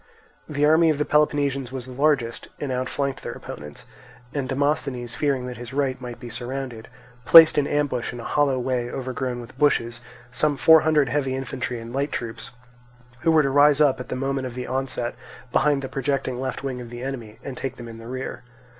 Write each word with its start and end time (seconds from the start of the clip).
The 0.49 0.65
army 0.65 0.89
of 0.89 0.97
the 0.97 1.05
Peloponnesians 1.05 1.71
was 1.71 1.85
the 1.85 1.91
largest 1.91 2.47
and 2.59 2.71
outflanked 2.71 3.21
their 3.21 3.33
opponents; 3.33 3.83
and 4.33 4.49
Demosthenes 4.49 5.13
fearing 5.13 5.45
that 5.45 5.57
his 5.57 5.73
right 5.73 6.01
might 6.01 6.19
be 6.19 6.27
surrounded, 6.27 6.87
placed 7.23 7.55
in 7.55 7.67
ambush 7.67 8.11
in 8.11 8.19
a 8.19 8.23
hollow 8.23 8.57
way 8.57 8.89
overgrown 8.89 9.39
with 9.41 9.55
bushes 9.59 10.01
some 10.31 10.57
four 10.57 10.81
hundred 10.81 11.09
heavy 11.09 11.35
infantry 11.35 11.79
and 11.79 11.93
light 11.93 12.11
troops, 12.11 12.49
who 13.19 13.29
were 13.31 13.43
to 13.43 13.51
rise 13.51 13.79
up 13.79 13.99
at 13.99 14.09
the 14.09 14.15
moment 14.15 14.47
of 14.47 14.55
the 14.55 14.65
onset 14.65 15.13
behind 15.51 15.83
the 15.83 15.87
projecting 15.87 16.39
left 16.41 16.63
wing 16.63 16.81
of 16.81 16.89
the 16.89 17.03
enemy, 17.03 17.37
and 17.43 17.55
to 17.55 17.61
take 17.61 17.75
them 17.75 17.87
in 17.87 17.99
the 17.99 18.07
rear. 18.07 18.41